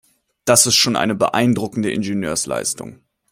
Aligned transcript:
Das 0.45 0.65
ist 0.65 0.73
schon 0.77 0.95
eine 0.95 1.13
beeindruckende 1.13 1.91
Ingenieursleistung. 1.91 3.01